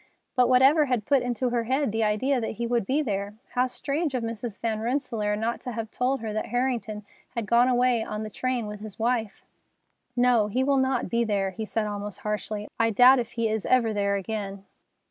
[0.35, 3.35] But whatever had put into her head the idea that he would be there?
[3.51, 4.59] How strange of Mrs.
[4.59, 8.65] Van Rensselaer not to have told her that Harrington had gone away on the train
[8.65, 9.43] with his wife!
[10.15, 13.63] "No, he will not be there!" he said almost harshly, "I doubt if he is
[13.67, 14.65] ever there again."